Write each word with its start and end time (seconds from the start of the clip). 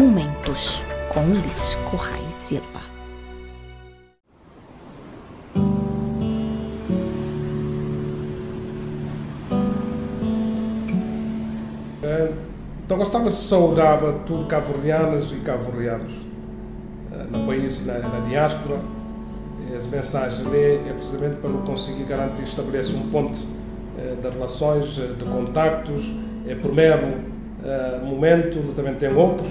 Momentos 0.00 0.80
com 1.10 1.20
Ulisses 1.26 1.74
Correia 1.90 2.26
Silva. 2.30 2.80
Então 12.82 12.96
gostava 12.96 13.28
de 13.28 13.34
saudar 13.34 14.02
a 14.02 14.12
todos 14.24 15.32
e 15.32 15.40
cabo-verdianos 15.44 16.14
eh, 17.12 17.26
no 17.30 17.46
país, 17.46 17.84
na, 17.84 17.98
na 17.98 18.26
diáspora. 18.26 18.80
Essa 19.76 19.94
mensagem 19.94 20.46
é 20.54 20.94
precisamente 20.94 21.38
para 21.40 21.50
conseguir 21.50 22.04
garantir 22.04 22.44
estabelecer 22.44 22.96
um 22.96 23.10
ponto 23.10 23.38
eh, 23.98 24.16
de 24.18 24.30
relações, 24.30 24.98
eh, 24.98 25.12
de 25.12 25.26
contactos. 25.26 26.14
É 26.48 26.54
primeiro 26.54 27.28
momento, 28.02 28.72
também 28.74 28.94
tem 28.94 29.14
outros, 29.14 29.50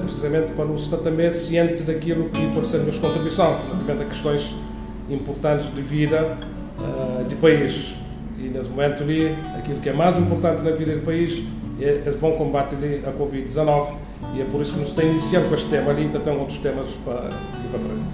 precisamente 0.00 0.52
para 0.52 0.64
nos 0.64 0.82
estar 0.82 0.98
também 0.98 1.30
ciente 1.30 1.82
daquilo 1.82 2.28
que 2.30 2.46
pode 2.52 2.66
ser 2.66 2.78
a 2.78 2.84
nossa 2.84 3.00
contribuição, 3.00 3.58
relativamente 3.66 4.02
a 4.02 4.06
questões 4.06 4.54
importantes 5.08 5.72
de 5.74 5.80
vida 5.80 6.38
de 7.28 7.34
país. 7.36 7.94
E 8.38 8.48
nesse 8.48 8.68
momento 8.68 9.02
ali, 9.02 9.34
aquilo 9.56 9.80
que 9.80 9.88
é 9.88 9.92
mais 9.92 10.18
importante 10.18 10.62
na 10.62 10.72
vida 10.72 10.96
do 10.96 11.02
país 11.02 11.42
é, 11.80 12.02
é 12.06 12.10
bom 12.12 12.32
combate 12.32 12.74
ali 12.74 13.02
a 13.06 13.12
Covid-19 13.12 13.94
e 14.34 14.40
é 14.40 14.44
por 14.44 14.62
isso 14.62 14.74
que 14.74 14.80
nos 14.80 14.92
tem 14.92 15.10
iniciado 15.10 15.48
com 15.48 15.54
este 15.54 15.68
tema 15.68 15.90
ali 15.90 16.02
ainda 16.02 16.20
tem 16.20 16.36
outros 16.36 16.58
temas 16.58 16.88
para 17.04 17.24
ir 17.24 17.68
para 17.70 17.80
frente. 17.80 18.12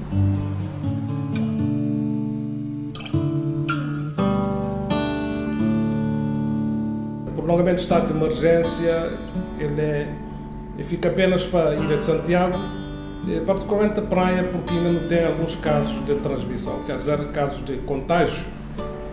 O 7.27 7.33
prolongamento 7.33 7.77
do 7.77 7.80
estado 7.80 8.07
de 8.07 8.19
emergência 8.19 9.12
ele, 9.59 9.80
é, 9.80 10.09
ele 10.79 10.87
fica 10.87 11.09
apenas 11.09 11.45
para 11.45 11.71
a 11.71 11.74
Ilha 11.74 11.96
de 11.96 12.04
Santiago, 12.04 12.57
particularmente 13.45 13.98
a 13.98 14.02
praia, 14.02 14.45
porque 14.45 14.73
ainda 14.73 14.93
não 14.93 15.09
tem 15.09 15.26
alguns 15.26 15.57
casos 15.57 16.07
de 16.07 16.15
transmissão, 16.15 16.85
quer 16.87 16.96
dizer, 16.96 17.18
casos 17.32 17.65
de 17.65 17.79
contágio 17.79 18.46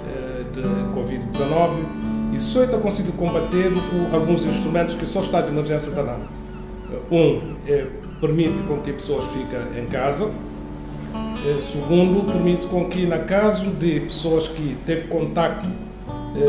é, 0.08 0.44
de 0.54 0.62
Covid-19 0.62 2.06
e 2.34 2.40
só 2.40 2.64
está 2.64 2.78
conseguindo 2.78 3.18
combater 3.18 3.72
com 3.72 4.16
alguns 4.16 4.46
instrumentos 4.46 4.94
que 4.94 5.08
só 5.08 5.22
estado 5.22 5.46
de 5.46 5.54
emergência 5.54 5.90
está 5.90 6.04
dando. 6.04 6.30
Um, 7.12 7.56
é, 7.68 7.88
permite 8.22 8.62
com 8.64 8.78
que 8.82 8.94
pessoas 8.94 9.26
fiquem 9.32 9.84
em 9.84 9.88
casa. 9.88 10.30
É, 11.48 11.60
segundo, 11.60 12.32
permite 12.32 12.68
com 12.68 12.88
que, 12.88 13.08
na 13.08 13.20
caso 13.20 13.72
de 13.72 14.02
pessoas 14.02 14.48
que 14.48 14.78
teve 14.86 15.08
contacto 15.08 15.68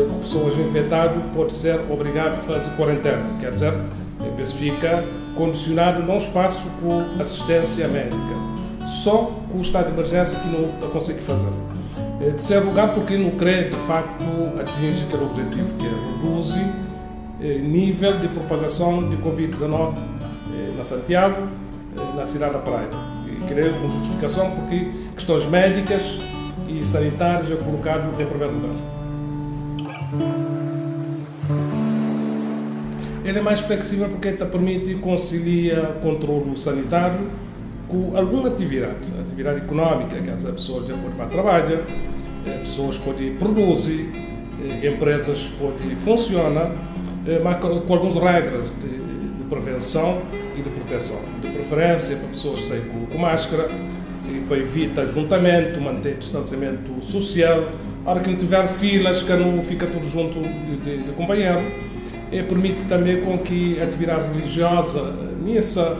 com 0.09 0.19
pessoas 0.19 0.57
infectadas, 0.57 1.17
pode 1.33 1.53
ser 1.53 1.79
obrigado 1.89 2.33
a 2.33 2.37
fazer 2.37 2.69
quarentena. 2.71 3.23
Quer 3.39 3.51
dizer, 3.51 3.73
é, 4.21 4.45
fica 4.45 5.03
condicionado 5.35 6.01
num 6.03 6.17
espaço 6.17 6.69
com 6.81 7.21
assistência 7.21 7.87
médica. 7.87 8.17
Só 8.87 9.31
com 9.51 9.57
o 9.57 9.61
estado 9.61 9.87
de 9.87 9.93
emergência 9.93 10.37
que 10.37 10.47
não 10.47 10.89
consegue 10.89 11.21
fazer. 11.21 11.49
Em 12.19 12.31
terceiro 12.31 12.65
lugar, 12.65 12.93
porque 12.93 13.15
não 13.15 13.31
crê, 13.31 13.65
de 13.65 13.77
facto, 13.87 14.23
atinge 14.59 15.03
aquele 15.03 15.23
objetivo, 15.23 15.73
que 15.77 15.85
é 15.85 15.89
reduzir 15.89 16.65
eh, 17.39 17.59
nível 17.59 18.13
de 18.17 18.27
propagação 18.29 19.07
de 19.07 19.17
Covid-19 19.17 19.93
eh, 19.95 20.73
na 20.75 20.83
Santiago, 20.83 21.47
na 22.15 22.25
cidade 22.25 22.53
da 22.53 22.59
Praia. 22.59 22.89
E 23.27 23.45
creio 23.47 23.73
com 23.79 23.87
justificação 23.87 24.49
porque 24.51 24.91
questões 25.13 25.45
médicas 25.45 26.19
e 26.67 26.83
sanitárias 26.83 27.51
é 27.51 27.55
colocado 27.55 28.09
em 28.19 28.25
primeiro 28.25 28.53
lugar. 28.53 28.96
Ele 33.25 33.39
é 33.39 33.41
mais 33.41 33.59
flexível 33.59 34.07
porque 34.09 34.31
permite 34.45 34.95
conciliar 34.95 35.95
controle 36.01 36.57
sanitário 36.57 37.29
com 37.87 38.15
alguma 38.15 38.47
atividade, 38.47 39.11
atividade 39.19 39.59
econômica, 39.59 40.21
que 40.21 40.29
as 40.29 40.43
pessoas 40.43 40.85
podem 40.85 41.11
para 41.11 41.25
trabalhar, 41.25 41.81
eh, 42.45 42.57
pessoas 42.59 42.97
podem 42.97 43.35
produzir, 43.35 44.09
eh, 44.61 44.87
empresas 44.87 45.49
podem 45.59 45.95
funcionar, 45.95 46.71
eh, 47.25 47.39
mas 47.43 47.57
com 47.59 47.93
algumas 47.93 48.15
regras 48.15 48.75
de, 48.79 48.89
de 48.89 49.43
prevenção 49.49 50.21
e 50.57 50.61
de 50.61 50.69
proteção. 50.69 51.19
De 51.41 51.49
preferência 51.49 52.15
para 52.17 52.27
pessoas 52.29 52.61
saírem 52.67 52.89
com, 52.89 53.05
com 53.05 53.17
máscara, 53.17 53.69
e 54.29 54.41
para 54.41 54.57
evitar 54.57 55.05
juntamento, 55.05 55.79
manter 55.79 56.17
distanciamento 56.17 57.01
social. 57.01 57.71
Hora 58.07 58.21
que 58.21 58.29
não 58.29 58.37
tiver 58.37 58.65
filas, 58.69 59.21
que 59.21 59.33
não 59.33 59.61
fica 59.61 59.85
tudo 59.85 60.09
junto 60.09 60.39
de, 60.39 60.99
de 60.99 61.11
companheiro. 61.11 61.61
E 62.31 62.41
permite 62.41 62.85
também 62.85 63.19
com 63.19 63.37
que 63.37 63.81
a 63.81 63.83
atividade 63.83 64.29
religiosa, 64.33 65.13
missa, 65.43 65.97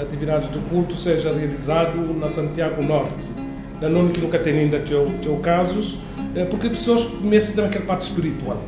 atividades 0.00 0.50
de 0.50 0.58
culto 0.70 0.96
seja 0.96 1.34
realizado 1.34 1.98
na 2.18 2.30
Santiago 2.30 2.82
Norte. 2.82 3.28
Na 3.78 3.90
não 3.90 4.08
que 4.08 4.22
nunca 4.22 4.38
tem 4.38 4.58
ainda 4.58 4.80
teu, 4.80 5.12
teu 5.20 5.36
casos, 5.36 5.98
porque 6.48 6.68
as 6.68 6.72
pessoas 6.72 7.04
começam 7.04 7.56
também 7.56 7.70
aquela 7.72 7.84
parte 7.84 8.08
espiritual. 8.08 8.62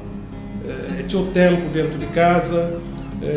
É 0.98 1.03
teu 1.04 1.25
tempo 1.32 1.62
dentro 1.72 1.98
de 1.98 2.06
casa, 2.08 2.78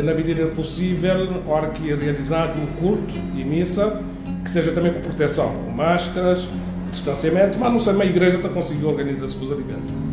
na 0.04 0.12
medida 0.12 0.48
possível, 0.48 1.42
hora 1.46 1.70
que 1.70 1.90
é 1.90 1.94
realizado 1.94 2.62
o 2.62 2.66
culto 2.78 3.14
e 3.34 3.42
missa, 3.42 4.02
que 4.44 4.50
seja 4.50 4.70
também 4.72 4.92
com 4.92 5.00
proteção, 5.00 5.50
com 5.64 5.70
máscaras, 5.70 6.46
distanciamento, 6.90 7.58
mas 7.58 7.72
não 7.72 7.80
sei, 7.80 8.00
a 8.00 8.04
igreja 8.04 8.36
está 8.36 8.48
conseguindo 8.48 8.88
organizar-se 8.88 9.36
com 9.36 9.44
os 9.44 9.52
alimentos. 9.52 10.10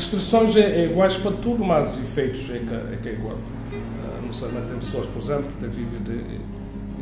restrições 0.00 0.56
é, 0.56 0.60
é, 0.60 0.84
iguais 0.86 1.16
para 1.16 1.32
tudo, 1.32 1.62
mas 1.64 1.98
efeitos 1.98 2.48
é 2.50 2.58
que 2.58 2.74
é, 2.74 2.98
que 3.02 3.08
é 3.10 3.12
igual. 3.12 3.34
Uh, 3.36 4.26
não 4.26 4.32
sei, 4.32 4.48
mas 4.52 4.66
tem 4.66 4.76
pessoas, 4.76 5.06
por 5.06 5.22
exemplo, 5.22 5.50
que 5.58 5.66
vivem 5.66 6.02
de, 6.02 6.38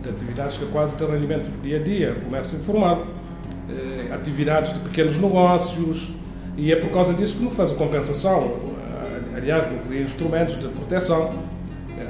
de 0.03 0.09
atividades 0.09 0.57
que 0.57 0.65
é 0.65 0.69
quase 0.73 0.97
de 0.97 1.05
rendimento 1.05 1.49
do 1.49 1.63
dia 1.63 1.79
a 1.79 1.83
dia, 1.83 2.15
comércio 2.25 2.59
informal, 2.59 3.07
uh, 3.07 4.15
atividades 4.15 4.73
de 4.73 4.81
pequenos 4.81 5.17
negócios, 5.17 6.11
e 6.57 6.73
é 6.73 6.77
por 6.77 6.91
causa 6.91 7.15
disso 7.15 7.37
que 7.37 7.45
não 7.45 7.51
faz 7.51 7.71
a 7.71 7.75
compensação. 7.77 8.47
Uh, 8.47 9.37
aliás, 9.37 9.71
não 9.73 9.79
cria 9.79 10.03
instrumentos 10.03 10.59
de 10.59 10.69
proteção, 10.69 11.33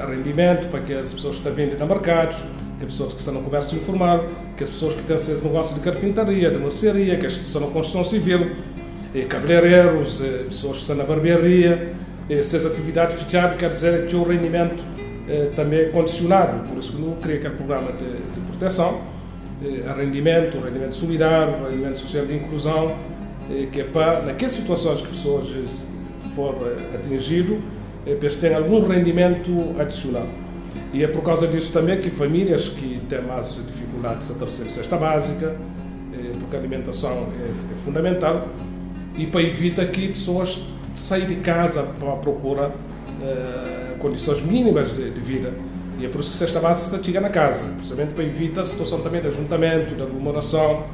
rendimento 0.07 0.69
para 0.69 0.81
que 0.81 0.93
as 0.93 1.13
pessoas 1.13 1.37
que 1.37 1.51
vendendo 1.51 1.83
a 1.83 1.87
mercados, 1.87 2.39
que 2.79 2.85
as 2.85 2.93
pessoas 2.93 3.13
que 3.13 3.19
estão 3.19 3.35
no 3.35 3.43
comércio 3.43 3.77
informal, 3.77 4.27
que 4.57 4.63
as 4.63 4.69
pessoas 4.69 4.95
que 4.95 5.03
têm 5.03 5.19
seus 5.19 5.43
negócios 5.43 5.79
de 5.79 5.85
carpintaria, 5.85 6.51
de 6.51 6.59
mercearia, 6.59 7.17
que 7.17 7.27
as 7.27 7.35
que 7.35 7.41
estão 7.41 7.63
na 7.63 7.69
construção 7.69 8.05
civil, 8.05 8.53
cabeleireiros, 9.29 10.21
pessoas 10.47 10.77
que 10.77 10.83
estão 10.83 10.97
na 10.97 11.05
barbearia, 11.05 11.95
essas 12.29 12.67
atividades 12.67 13.21
fechadas, 13.21 13.59
quer 13.59 13.71
dizer 13.71 14.07
que 14.07 14.15
o 14.15 14.23
rendimento 14.23 14.85
também 15.57 15.81
é 15.81 15.85
condicionado, 15.87 16.69
por 16.69 16.79
isso 16.79 16.93
que 16.93 17.03
não 17.03 17.17
cria 17.17 17.37
aquele 17.37 17.55
programa 17.55 17.93
de, 17.93 18.05
de 18.05 18.41
proteção, 18.49 19.01
a 19.89 19.93
rendimento, 19.95 20.59
rendimento 20.59 20.95
solidário, 20.95 21.69
rendimento 21.69 21.99
social 21.99 22.25
de 22.27 22.37
inclusão, 22.37 22.97
que 23.73 23.81
é 23.81 23.85
para, 23.85 24.23
naquelas 24.23 24.53
situações 24.53 25.01
que 25.01 25.09
pessoas 25.09 25.49
for 26.35 26.55
atingido, 26.95 27.61
eles 28.13 28.35
têm 28.35 28.55
algum 28.55 28.87
rendimento 28.87 29.75
adicional. 29.79 30.27
E 30.93 31.05
é 31.05 31.09
por 31.09 31.23
causa 31.23 31.47
disso 31.47 31.73
também 31.73 32.01
que 32.01 32.11
famílias 32.11 32.69
que 32.69 33.01
têm 33.09 33.23
mais 33.23 33.63
dificuldades 33.67 34.31
a 34.31 34.35
terceira 34.35 34.71
cesta 34.71 34.97
básica, 34.97 35.55
porque 36.49 36.57
a 36.57 36.59
alimentação 36.59 37.29
é, 37.33 37.73
é 37.73 37.77
fundamental, 37.85 38.49
e 39.17 39.27
para 39.27 39.43
evitar 39.43 39.87
que 39.87 40.09
pessoas 40.09 40.61
saiam 40.95 41.27
de 41.27 41.37
casa 41.37 41.83
para 41.83 42.13
procurar 42.17 42.69
uh, 42.69 43.99
condições 43.99 44.43
mínimas 44.43 44.95
de, 44.95 45.11
vida. 45.21 45.53
E 45.99 46.07
é 46.07 46.09
por 46.09 46.21
isso 46.21 46.31
que 46.31 46.37
cesta 46.37 46.61
base 46.61 46.87
está 46.87 47.03
chega 47.03 47.21
na 47.21 47.29
casa, 47.29 47.65
precisamente 47.77 48.15
para 48.15 48.25
evitar 48.25 48.63
a 48.63 48.65
situação 48.65 49.01
também 49.01 49.21
de 49.21 49.29
ajuntamento, 49.29 49.95
de 49.95 50.03
aglomeração 50.03 50.87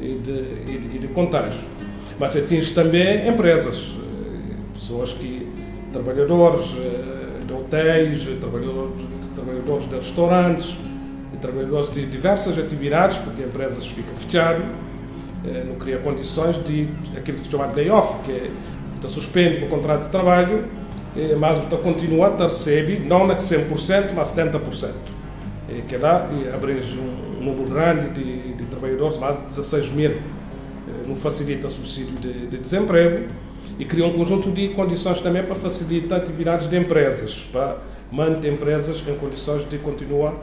e 0.00 0.14
de, 0.14 0.30
e 0.30 0.78
de, 0.78 0.96
e 0.96 0.98
de 0.98 1.08
contágio. 1.08 1.62
Mas 2.18 2.34
atinge 2.34 2.72
também 2.72 3.28
empresas, 3.28 3.94
eh, 3.98 4.54
pessoas 4.72 5.12
que, 5.12 5.46
trabalhadores 5.96 6.74
eh, 6.78 7.44
de 7.46 7.52
hotéis, 7.52 8.24
trabalhadores, 8.40 8.92
trabalhadores 9.34 9.88
de 9.88 9.96
restaurantes, 9.96 10.76
trabalhadores 11.40 11.90
de 11.90 12.06
diversas 12.06 12.58
atividades, 12.58 13.18
porque 13.18 13.42
empresas 13.42 13.86
ficam 13.86 14.14
fechadas 14.14 14.64
eh, 15.46 15.64
não 15.64 15.76
cria 15.76 15.98
condições 15.98 16.56
de 16.64 16.88
aquilo 17.16 17.38
que 17.38 17.44
se 17.44 17.50
chama 17.50 17.68
de 17.68 17.76
layoff, 17.76 18.16
que 18.24 18.32
é, 18.32 18.50
está 18.96 19.06
suspende 19.06 19.64
o 19.64 19.68
contrato 19.68 20.04
de 20.04 20.08
trabalho, 20.08 20.64
eh, 21.16 21.36
mas 21.38 21.58
está 21.58 21.76
continua 21.76 22.28
a 22.28 22.46
receber, 22.46 23.00
não 23.06 23.30
a 23.30 23.36
100%, 23.36 24.12
mas 24.14 24.34
70%. 24.34 24.92
Eh, 25.68 25.82
que 25.86 25.96
lá 25.96 26.28
abrange 26.52 26.98
um 26.98 27.44
número 27.44 27.70
grande 27.70 28.08
de, 28.08 28.54
de 28.54 28.64
trabalhadores, 28.64 29.18
mais 29.18 29.36
de 29.36 29.42
16 29.44 29.90
mil. 29.92 30.12
Não 31.06 31.14
facilita 31.14 31.68
subsídio 31.68 32.16
de, 32.18 32.46
de 32.46 32.58
desemprego 32.58 33.26
e 33.78 33.84
cria 33.84 34.06
um 34.06 34.12
conjunto 34.12 34.50
de 34.50 34.68
condições 34.68 35.20
também 35.20 35.42
para 35.42 35.54
facilitar 35.54 36.18
atividades 36.20 36.68
de 36.68 36.76
empresas, 36.76 37.46
para 37.52 37.78
manter 38.10 38.52
empresas 38.52 39.02
em 39.06 39.14
condições 39.16 39.68
de 39.68 39.78
continuar 39.78 40.34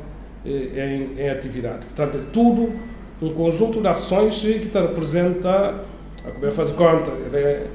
em, 0.46 1.20
em 1.20 1.30
atividade. 1.30 1.86
Portanto, 1.86 2.18
é 2.18 2.22
tudo 2.32 2.74
um 3.22 3.34
conjunto 3.34 3.82
de 3.82 3.88
ações 3.88 4.40
que 4.40 4.68
te 4.68 4.80
representa, 4.80 5.84
a 6.26 6.32
como 6.32 6.52
faz 6.52 6.70
conta, 6.72 7.12
é, 7.34 7.68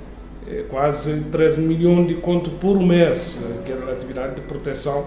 é 0.46 0.64
quase 0.68 1.22
13 1.32 1.60
milhões 1.60 2.08
de 2.08 2.14
conto 2.14 2.50
por 2.50 2.80
mês, 2.80 3.38
que 3.64 3.72
era 3.72 3.86
a 3.86 3.92
atividade 3.92 4.36
de 4.36 4.42
proteção 4.42 5.06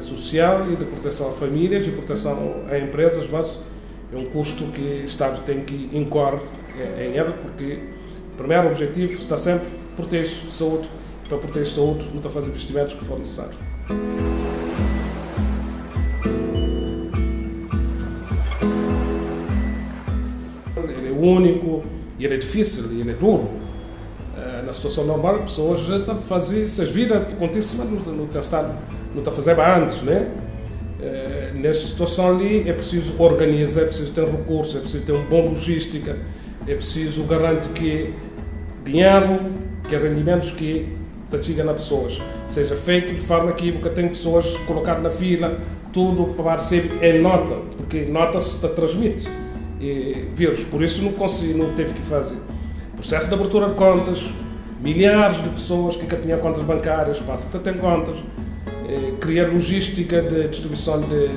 social 0.00 0.66
e 0.70 0.76
de 0.76 0.84
proteção 0.84 1.30
a 1.30 1.32
famílias 1.32 1.86
e 1.86 1.90
proteção 1.90 2.64
a 2.70 2.78
empresas, 2.78 3.28
mas 3.30 3.60
é 4.12 4.16
um 4.16 4.26
custo 4.26 4.64
que 4.66 4.80
o 4.80 5.04
Estado 5.04 5.40
tem 5.44 5.60
que 5.60 5.88
incorrer 5.92 6.40
em 6.98 7.16
ele, 7.16 7.32
porque 7.42 7.78
o 8.32 8.36
primeiro 8.36 8.68
objetivo 8.68 9.12
está 9.14 9.36
sempre 9.36 9.68
proteger 9.94 10.50
saúde. 10.50 10.88
Para 11.28 11.38
proteger 11.38 11.72
saúde, 11.72 12.06
não 12.10 12.16
está 12.16 12.28
a 12.28 12.32
fazer 12.32 12.50
investimentos 12.50 12.94
que 12.94 13.04
for 13.04 13.18
necessário. 13.18 13.56
Ele 20.76 21.08
é 21.08 21.12
único 21.12 21.84
e 22.18 22.24
ele 22.24 22.34
é 22.34 22.36
difícil 22.38 22.84
e 22.92 23.00
ele 23.00 23.12
é 23.12 23.14
duro. 23.14 23.48
Eh, 24.36 24.62
na 24.64 24.72
situação 24.72 25.04
normal, 25.04 25.40
pessoas 25.42 25.80
já 25.80 25.98
estão 25.98 26.16
a 26.16 26.18
fazer 26.18 26.64
essas 26.64 26.90
vidas 26.90 27.32
contíssimas 27.34 27.88
no, 27.88 28.12
no 28.12 28.26
teu 28.26 28.40
estado, 28.40 28.74
não 29.12 29.20
está 29.20 29.30
a 29.30 29.34
fazer 29.34 29.58
antes, 29.58 30.02
né? 30.02 30.30
Eh, 31.00 31.52
nesta 31.54 31.86
situação 31.86 32.36
ali 32.36 32.68
é 32.68 32.72
preciso 32.72 33.14
organizar, 33.22 33.82
é 33.82 33.84
preciso 33.86 34.12
ter 34.12 34.24
recursos, 34.24 34.76
é 34.76 34.80
preciso 34.80 35.04
ter 35.04 35.12
uma 35.12 35.24
boa 35.24 35.50
logística, 35.50 36.18
é 36.66 36.74
preciso 36.74 37.24
garantir 37.24 37.68
que 37.70 38.14
dinheiro, 38.84 39.52
que 39.88 39.96
rendimentos 39.96 40.50
que 40.50 40.96
chega 41.42 41.64
nas 41.64 41.76
pessoas, 41.76 42.20
seja 42.48 42.76
feito 42.76 43.14
de 43.14 43.20
forma 43.20 43.52
que 43.52 43.72
tem 43.94 44.08
pessoas 44.08 44.56
colocadas 44.66 45.02
na 45.02 45.10
fila, 45.10 45.58
tudo 45.92 46.34
para 46.34 46.58
ser 46.58 47.02
em 47.02 47.20
nota, 47.20 47.54
porque 47.76 48.04
nota 48.04 48.40
se 48.40 48.58
transmite 48.74 49.28
e, 49.80 50.28
vírus. 50.34 50.64
Por 50.64 50.82
isso 50.82 51.02
não, 51.02 51.12
consegui, 51.12 51.54
não 51.54 51.72
teve 51.72 51.94
que 51.94 52.02
fazer. 52.02 52.36
Processo 52.94 53.28
de 53.28 53.34
abertura 53.34 53.68
de 53.68 53.74
contas, 53.74 54.32
milhares 54.80 55.42
de 55.42 55.48
pessoas 55.48 55.96
que 55.96 56.06
tinham 56.16 56.38
contas 56.38 56.64
bancárias, 56.64 57.18
passam 57.20 57.48
a 57.58 57.62
ter 57.62 57.78
contas, 57.78 58.16
eh, 58.88 59.14
cria 59.20 59.48
logística 59.48 60.22
de 60.22 60.48
distribuição 60.48 61.00
de, 61.00 61.28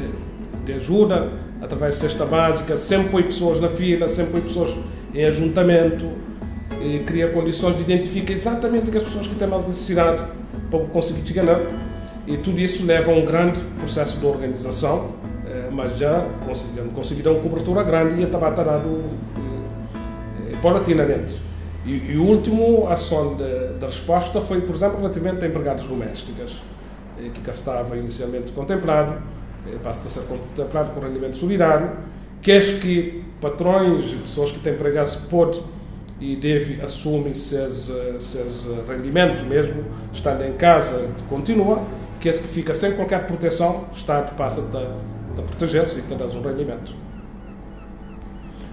de 0.66 0.74
ajuda 0.74 1.32
através 1.62 1.96
de 1.96 2.02
cesta 2.02 2.26
básica, 2.26 2.76
sempre 2.76 3.10
põe 3.10 3.24
pessoas 3.24 3.62
na 3.62 3.70
fila, 3.70 4.10
sempre 4.10 4.34
põe 4.34 4.42
pessoas 4.42 4.76
em 5.14 5.26
ajuntamento, 5.26 6.10
eh, 6.82 7.00
cria 7.06 7.30
condições 7.30 7.78
de 7.78 7.84
identificar 7.84 8.34
exatamente 8.34 8.96
as 8.96 9.04
pessoas 9.04 9.28
que 9.28 9.36
têm 9.36 9.48
mais 9.48 9.66
necessidade 9.66 10.24
para 10.70 10.80
conseguir 10.86 11.42
lá. 11.42 11.60
E 12.28 12.38
tudo 12.38 12.60
isso 12.60 12.86
leva 12.86 13.12
a 13.12 13.16
um 13.16 13.24
grande 13.24 13.60
processo 13.80 14.20
de 14.20 14.26
organização, 14.26 15.12
eh, 15.48 15.70
mas 15.72 15.98
já 15.98 16.26
conseguiram 16.94 17.36
cobertura 17.36 17.84
grande 17.84 18.20
e 18.20 18.24
está 18.24 18.38
batalhado 18.38 19.04
eh, 20.52 20.56
paulatinamente. 20.62 21.36
E, 21.86 22.14
e 22.14 22.18
o 22.18 22.24
último 22.24 22.88
ação 22.88 23.36
de, 23.36 23.86
resposta 23.86 24.42
foi, 24.42 24.62
por 24.62 24.76
exemplo, 24.76 24.98
relativamente 24.98 25.46
a 25.46 25.48
empregadas 25.48 25.86
domésticas, 25.86 26.62
que 27.18 27.40
cá 27.42 27.52
estava 27.52 27.96
inicialmente 27.96 28.52
contemplado, 28.52 29.22
passa 29.84 30.08
a 30.08 30.10
ser 30.10 30.22
contemplado 30.22 30.92
com 30.94 31.00
rendimento 31.00 31.36
solidário, 31.36 31.92
que 32.42 32.52
é 32.52 32.60
que 32.60 33.24
patrões 33.42 34.14
e 34.14 34.16
pessoas 34.18 34.52
que 34.52 34.60
têm 34.60 34.74
empregados 34.74 35.16
podem 35.16 35.62
e 36.20 36.36
deve 36.36 36.82
assumir 36.82 37.36
seus, 37.36 37.92
seus 38.20 38.68
rendimentos 38.88 39.44
mesmo, 39.44 39.84
estando 40.14 40.44
em 40.44 40.54
casa, 40.54 41.10
continua, 41.28 41.84
que 42.20 42.32
que 42.32 42.48
fica 42.48 42.74
sem 42.74 42.94
qualquer 42.94 43.28
proteção, 43.28 43.86
o 43.92 43.96
Estado 43.96 44.36
passa 44.36 44.62
a 44.62 45.42
proteger-se 45.42 46.00
e 46.00 46.02
te 46.02 46.16
dá 46.16 46.26
um 46.26 46.42
rendimento. 46.42 46.96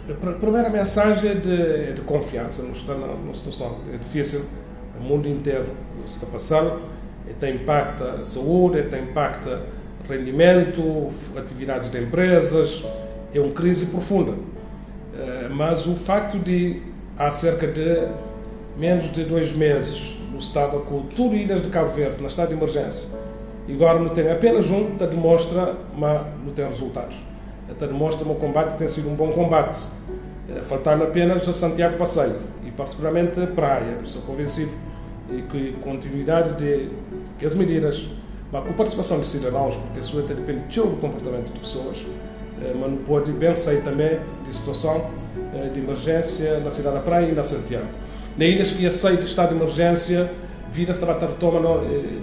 A 0.09 0.33
primeira 0.33 0.71
mensagem 0.71 1.31
é 1.31 1.35
de, 1.35 1.63
é 1.91 1.93
de 1.93 2.01
confiança, 2.03 2.63
não 2.63 2.73
está 2.73 2.95
numa 2.95 3.35
situação 3.35 3.79
é 3.93 3.97
difícil, 3.97 4.45
o 4.99 5.03
mundo 5.03 5.29
inteiro 5.29 5.67
está 6.05 6.27
passando, 6.27 6.81
tem 7.39 7.57
impacto 7.57 8.05
a 8.05 8.23
saúde, 8.23 8.83
tem 8.85 9.05
impacto 9.05 9.59
rendimento, 10.13 11.11
atividades 11.37 11.91
de 11.91 11.99
empresas, 11.99 12.85
é 13.35 13.41
uma 13.41 13.53
crise 13.53 13.87
profunda. 13.87 14.33
Eh, 15.15 15.49
mas 15.51 15.87
o 15.87 15.95
facto 15.95 16.39
de 16.39 16.83
há 17.19 17.31
cerca 17.31 17.67
de 17.67 18.09
menos 18.77 19.11
de 19.11 19.25
dois 19.25 19.53
meses 19.53 20.17
no 20.31 20.39
estado 20.39 20.81
com 20.81 21.03
tudo 21.03 21.35
ilhas 21.35 21.63
de 21.63 21.69
Cabo 21.69 21.91
Verde, 21.91 22.21
na 22.21 22.29
estado 22.29 22.49
de 22.49 22.55
emergência, 22.55 23.09
e 23.69 23.75
agora 23.75 23.99
não 23.99 24.09
tem 24.09 24.31
apenas 24.31 24.71
um, 24.71 24.97
que 24.97 25.07
demonstra, 25.07 25.77
mas 25.97 26.23
não 26.45 26.53
tem 26.53 26.67
resultados. 26.67 27.23
Até 27.71 27.87
demonstra 27.87 28.25
que 28.25 28.31
o 28.31 28.35
combate 28.35 28.77
tem 28.77 28.89
sido 28.89 29.09
um 29.09 29.15
bom 29.15 29.31
combate. 29.31 29.83
Eh, 30.49 30.63
faltando 30.63 31.05
apenas 31.05 31.49
a 31.49 31.53
Santiago 31.53 31.97
Passeio, 31.97 32.37
e 32.67 32.71
particularmente 32.71 33.41
a 33.41 33.47
praia. 33.47 33.99
Estou 34.03 34.23
convencido 34.23 34.73
que 35.51 35.73
continuidade 35.83 36.53
de 36.55 36.91
que 37.39 37.47
as 37.47 37.55
medidas, 37.55 38.09
mas 38.53 38.65
com 38.67 38.75
participação 38.75 39.19
de 39.19 39.27
cidadãos, 39.27 39.77
porque 39.77 40.01
isso 40.01 40.21
depende 40.21 40.65
do 40.91 40.97
comportamento 41.01 41.55
de 41.55 41.59
pessoas, 41.59 42.07
eh, 42.61 42.75
mas 42.79 42.91
não 42.91 42.99
pode 42.99 43.33
bem 43.33 43.55
sair 43.55 43.83
também 43.83 44.21
de 44.45 44.55
situação 44.55 45.11
eh, 45.55 45.71
de 45.71 45.81
emergência 45.81 46.61
na 46.61 46.71
cidade 46.71 46.97
da 46.97 47.01
Praia 47.01 47.31
e 47.31 47.33
na 47.33 47.43
Santiago. 47.43 47.89
Na 48.37 48.45
ilhas 48.45 48.71
que 48.71 48.87
aceita 48.87 49.25
estado 49.25 49.49
de 49.49 49.55
emergência, 49.55 50.31
vida-se 50.71 51.03
a 51.03 51.19
retoma 51.19 51.83
eh, 51.83 52.19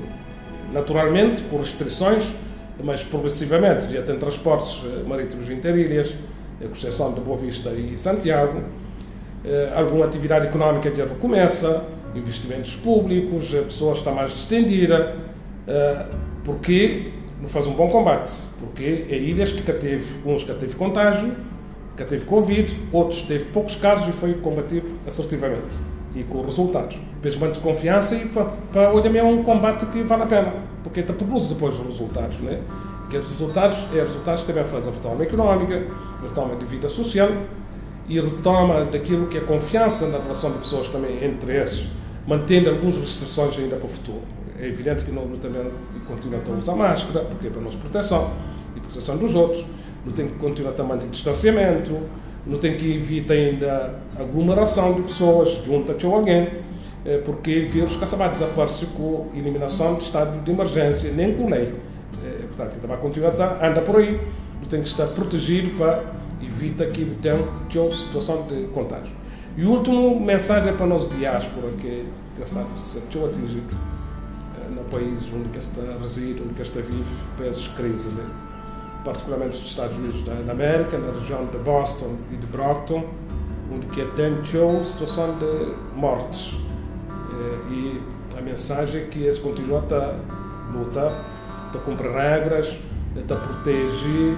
naturalmente, 0.72 1.42
por 1.42 1.62
restrições, 1.62 2.32
mas 2.84 3.04
progressivamente. 3.04 3.92
Já 3.92 4.04
tem 4.04 4.18
transportes 4.20 4.84
marítimos 5.08 5.50
interilhas, 5.50 6.14
com 6.62 6.72
exceção 6.72 7.12
de 7.12 7.22
Boa 7.22 7.38
Vista 7.38 7.72
e 7.72 7.98
Santiago. 7.98 8.62
Alguma 9.76 10.06
atividade 10.06 10.48
económica 10.48 10.94
já 10.96 11.06
começa, 11.08 11.86
investimentos 12.16 12.76
públicos, 12.76 13.54
a 13.54 13.64
pessoa 13.64 13.94
está 13.94 14.12
mais 14.12 14.32
distendida, 14.32 15.16
porque 16.44 17.12
não 17.42 17.48
faz 17.48 17.68
um 17.68 17.74
bom 17.74 17.90
combate, 17.90 18.38
porque 18.60 19.06
é 19.10 19.18
ilhas 19.18 19.52
que 19.52 19.62
teve, 19.62 20.16
uns 20.26 20.44
que 20.44 20.54
teve 20.54 20.76
contágio, 20.76 21.32
que 21.96 22.04
teve 22.04 22.26
Covid, 22.26 22.80
outros 22.92 23.22
teve 23.24 23.46
poucos 23.46 23.76
casos 23.76 24.08
e 24.08 24.12
foi 24.12 24.34
combatido 24.36 24.92
assertivamente 25.06 25.78
e 26.16 26.24
com 26.24 26.42
resultados. 26.42 27.00
Pensamento 27.22 27.56
de 27.56 27.60
confiança 27.60 28.16
e 28.16 28.28
para, 28.28 28.46
para 28.72 28.94
hoje 28.94 29.18
é 29.18 29.24
um 29.24 29.44
combate 29.44 29.86
que 29.88 30.02
vale 30.04 30.24
a 30.24 30.26
pena, 30.26 30.54
porque 30.84 31.04
te 31.04 31.14
produz 31.14 31.48
depois 31.48 31.78
os 31.78 31.86
resultados, 31.86 32.40
né? 32.40 32.62
Que 33.10 33.18
os 33.18 33.32
resultados 33.32 33.86
é 33.94 34.02
resultados 34.02 34.44
também 34.44 34.64
fazem 34.64 34.92
a 34.92 34.96
retoma 34.96 35.24
económica, 35.24 35.84
retoma 36.22 36.56
de 36.56 36.66
vida 36.66 36.88
social 36.88 37.30
e 38.08 38.20
retoma 38.20 38.86
daquilo 38.86 39.28
que 39.28 39.38
é 39.38 39.42
confiança 39.42 40.08
na 40.08 40.20
relação 40.20 40.52
de 40.52 40.60
pessoas 40.60 40.90
também 40.90 41.24
entre 41.24 41.56
esses, 41.62 41.88
mantendo 42.28 42.70
algumas 42.70 42.98
restrições 42.98 43.58
ainda 43.58 43.76
para 43.76 43.86
o 43.86 43.90
futuro. 43.90 44.22
É 44.60 44.68
evidente 44.68 45.06
que 45.06 45.12
nós 45.12 45.26
também 45.40 45.72
continuamos 46.06 46.50
a 46.50 46.54
usar 46.54 46.76
máscara, 46.76 47.26
porque 47.26 47.48
é 47.48 47.50
para 47.50 47.62
nossa 47.62 47.78
proteção 47.78 48.34
e 48.76 48.80
proteção 48.80 49.18
dos 49.18 49.34
outros 49.36 49.66
não 50.06 50.14
tem 50.14 50.28
que 50.28 50.36
continuar 50.36 50.74
a 50.78 50.84
manter 50.84 51.08
distanciamento, 51.10 51.98
não 52.46 52.58
tem 52.58 52.78
que 52.78 52.96
evitar 52.96 53.34
ainda 53.34 53.96
aglomeração 54.18 54.94
de 54.94 55.04
pessoas 55.04 55.62
junto 55.66 55.92
a 55.92 56.10
alguém, 56.12 56.50
eh, 57.06 57.18
porque 57.20 57.66
o 57.66 57.70
vírus 57.70 57.96
que 57.96 58.06
vai 58.16 58.30
desaparecer 58.30 58.90
com 58.90 59.30
a 59.34 59.38
eliminação 59.38 59.96
de 59.96 60.04
estado 60.04 60.42
de 60.44 60.52
emergência, 60.52 61.12
nem 61.12 61.34
com 61.36 61.50
lei. 61.50 61.74
Eh, 62.24 62.46
portanto, 62.48 62.78
ele 62.78 62.88
vai 62.88 62.98
continuar 62.98 63.34
a 63.40 63.68
andar 63.68 63.82
por 63.82 63.98
aí, 63.98 64.20
não 64.60 64.68
tem 64.68 64.82
que 64.82 64.88
estar 64.88 65.08
protegido 65.08 65.78
para 65.78 66.04
evitar 66.42 66.86
que 66.88 67.06
tenha 67.22 67.46
situação 67.92 68.48
de 68.48 68.64
contágio. 68.74 69.16
E 69.58 69.66
o 69.66 69.72
último 69.72 70.20
mensagem 70.20 70.74
para 70.74 70.86
nós 70.86 71.10
diáspora, 71.10 71.68
que 71.80 72.06
está 72.42 72.62
a 72.62 72.84
ser 72.84 73.00
atingido 73.00 73.89
no 74.80 74.86
país 74.86 75.32
onde 75.34 75.58
está 75.58 75.82
reside, 76.02 76.42
onde 76.42 76.62
está 76.62 76.80
vive, 76.80 77.06
peças 77.38 77.68
crise. 77.70 78.10
Né? 78.10 78.50
particularmente 79.04 79.58
dos 79.58 79.70
Estados 79.70 79.96
Unidos 79.96 80.22
da 80.22 80.52
América, 80.52 80.98
na 80.98 81.12
região 81.12 81.46
de 81.46 81.58
Boston 81.58 82.18
e 82.32 82.36
de 82.36 82.46
Brockton, 82.48 83.06
onde 83.74 83.88
que 83.88 84.04
tem 84.16 84.34
a 84.34 84.86
situação 84.86 85.38
de 85.38 85.74
mortes. 85.96 86.58
Eh, 87.32 87.72
e 87.72 88.02
a 88.38 88.42
mensagem 88.42 89.02
é 89.02 89.06
que 89.06 89.24
esse 89.24 89.40
continua 89.40 89.80
a 89.80 90.78
lutar, 90.78 91.12
a 91.74 91.78
cumprir 91.80 92.12
regras, 92.12 92.78
a 93.16 93.36
proteger, 93.36 94.36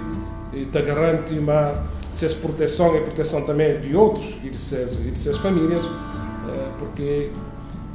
a 0.73 0.81
garantir 0.81 1.39
uma 1.39 1.83
se 2.11 2.27
proteção 2.35 2.95
e 2.97 3.01
proteção 3.01 3.45
também 3.45 3.79
de 3.79 3.95
outros 3.95 4.37
e 4.43 4.49
de 4.49 4.57
suas, 4.57 4.93
e 4.93 5.11
de 5.11 5.17
suas 5.17 5.37
famílias, 5.37 5.85
eh, 5.85 6.69
porque 6.77 7.31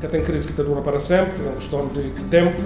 que 0.00 0.08
tem 0.08 0.22
crise 0.22 0.48
que 0.48 0.62
dura 0.62 0.82
para 0.82 1.00
sempre, 1.00 1.42
é 1.42 1.48
uma 1.48 1.54
questão 1.54 1.88
de 1.88 2.10
tempo 2.30 2.62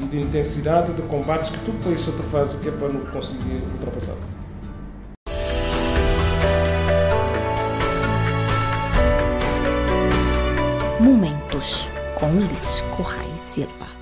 e 0.00 0.04
de 0.04 0.20
intensidade 0.20 0.92
de 0.92 1.02
combates 1.02 1.50
que 1.50 1.58
tudo 1.60 1.92
isso 1.92 2.12
te 2.12 2.22
faz 2.24 2.54
que 2.54 2.68
é 2.68 2.72
para 2.72 2.88
não 2.88 3.00
conseguir 3.06 3.62
ultrapassar. 3.74 4.16
Momentos 10.98 11.86
com 12.14 12.26
Ulisses 12.36 12.82
Correia 12.96 13.36
Silva. 13.36 13.99